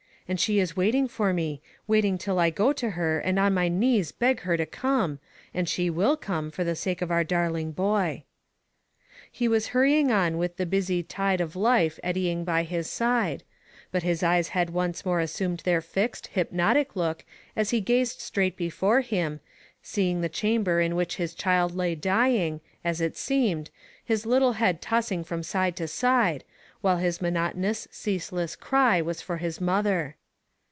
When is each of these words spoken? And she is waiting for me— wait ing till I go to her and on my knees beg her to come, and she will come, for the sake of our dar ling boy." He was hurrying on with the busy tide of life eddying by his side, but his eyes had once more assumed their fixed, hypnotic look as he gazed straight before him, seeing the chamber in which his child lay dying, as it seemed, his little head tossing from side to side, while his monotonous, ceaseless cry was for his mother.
And 0.27 0.39
she 0.39 0.59
is 0.61 0.77
waiting 0.77 1.09
for 1.09 1.33
me— 1.33 1.61
wait 1.89 2.05
ing 2.05 2.17
till 2.17 2.39
I 2.39 2.51
go 2.51 2.71
to 2.71 2.91
her 2.91 3.19
and 3.19 3.37
on 3.37 3.53
my 3.53 3.67
knees 3.67 4.13
beg 4.13 4.39
her 4.43 4.55
to 4.55 4.65
come, 4.65 5.19
and 5.53 5.67
she 5.67 5.89
will 5.89 6.15
come, 6.15 6.49
for 6.51 6.63
the 6.63 6.73
sake 6.73 7.01
of 7.01 7.11
our 7.11 7.25
dar 7.25 7.49
ling 7.51 7.71
boy." 7.73 8.23
He 9.29 9.49
was 9.49 9.67
hurrying 9.75 10.09
on 10.09 10.37
with 10.37 10.55
the 10.55 10.65
busy 10.65 11.03
tide 11.03 11.41
of 11.41 11.57
life 11.57 11.99
eddying 12.01 12.45
by 12.45 12.63
his 12.63 12.89
side, 12.89 13.43
but 13.91 14.03
his 14.03 14.23
eyes 14.23 14.49
had 14.49 14.69
once 14.69 15.05
more 15.05 15.19
assumed 15.19 15.63
their 15.65 15.81
fixed, 15.81 16.27
hypnotic 16.27 16.95
look 16.95 17.25
as 17.53 17.71
he 17.71 17.81
gazed 17.81 18.21
straight 18.21 18.55
before 18.55 19.01
him, 19.01 19.41
seeing 19.83 20.21
the 20.21 20.29
chamber 20.29 20.79
in 20.79 20.95
which 20.95 21.17
his 21.17 21.35
child 21.35 21.75
lay 21.75 21.93
dying, 21.93 22.61
as 22.85 23.01
it 23.01 23.17
seemed, 23.17 23.69
his 24.01 24.25
little 24.25 24.53
head 24.53 24.81
tossing 24.81 25.25
from 25.25 25.43
side 25.43 25.75
to 25.75 25.89
side, 25.89 26.45
while 26.79 26.99
his 26.99 27.19
monotonous, 27.21 27.85
ceaseless 27.91 28.55
cry 28.55 29.01
was 29.01 29.21
for 29.21 29.35
his 29.35 29.59
mother. 29.59 30.15